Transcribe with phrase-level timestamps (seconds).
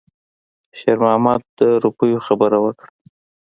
[0.79, 2.91] شېرمحمد د روپیو خبره وکړه.